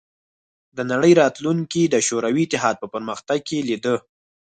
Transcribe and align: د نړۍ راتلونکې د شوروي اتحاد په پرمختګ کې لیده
د 0.77 0.79
نړۍ 0.91 1.13
راتلونکې 1.21 1.81
د 1.85 1.95
شوروي 2.07 2.43
اتحاد 2.47 2.75
په 2.79 2.87
پرمختګ 2.93 3.39
کې 3.47 3.57
لیده 3.69 3.95